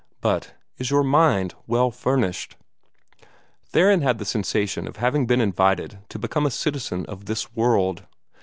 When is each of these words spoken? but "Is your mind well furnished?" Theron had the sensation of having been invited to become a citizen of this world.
but 0.19 0.55
"Is 0.79 0.89
your 0.89 1.03
mind 1.03 1.53
well 1.67 1.91
furnished?" 1.91 2.55
Theron 3.67 4.01
had 4.01 4.17
the 4.17 4.25
sensation 4.25 4.87
of 4.87 4.95
having 4.95 5.27
been 5.27 5.39
invited 5.39 5.99
to 6.09 6.17
become 6.17 6.47
a 6.47 6.49
citizen 6.49 7.05
of 7.05 7.25
this 7.25 7.55
world. 7.55 8.07